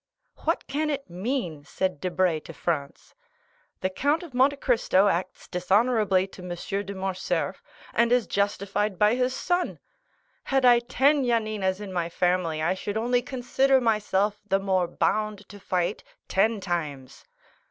"What 0.45 0.65
can 0.65 0.89
it 0.89 1.11
mean?" 1.11 1.63
said 1.63 2.01
Debray 2.01 2.39
to 2.45 2.53
Franz. 2.55 3.13
"The 3.81 3.91
Count 3.91 4.23
of 4.23 4.33
Monte 4.33 4.55
Cristo 4.55 5.05
acts 5.07 5.47
dishonorably 5.47 6.25
to 6.25 6.41
M. 6.41 6.49
de 6.83 6.95
Morcerf, 6.95 7.61
and 7.93 8.11
is 8.11 8.25
justified 8.25 8.97
by 8.97 9.13
his 9.13 9.35
son! 9.35 9.77
Had 10.45 10.65
I 10.65 10.79
ten 10.79 11.23
Yaninas 11.23 11.79
in 11.79 11.93
my 11.93 12.09
family, 12.09 12.63
I 12.63 12.73
should 12.73 12.97
only 12.97 13.21
consider 13.21 13.79
myself 13.79 14.41
the 14.47 14.57
more 14.59 14.87
bound 14.87 15.47
to 15.49 15.59
fight 15.59 16.03
ten 16.27 16.59
times." 16.59 17.23